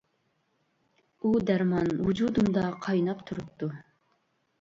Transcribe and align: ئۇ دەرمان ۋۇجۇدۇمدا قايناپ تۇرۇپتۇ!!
ئۇ 1.25 1.33
دەرمان 1.49 1.91
ۋۇجۇدۇمدا 2.05 2.63
قايناپ 2.87 3.21
تۇرۇپتۇ!! 3.29 3.71